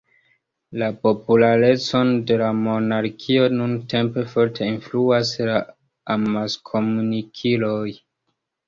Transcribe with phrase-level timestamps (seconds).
[0.83, 5.63] La popularecon de la monarkio nuntempe forte influas la
[6.19, 7.89] amaskomunikiloj.